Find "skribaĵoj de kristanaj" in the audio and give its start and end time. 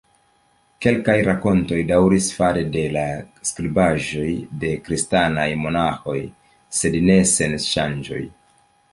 3.49-5.45